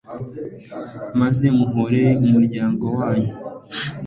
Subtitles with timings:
[1.19, 3.33] maze muhorere umuryango wanyu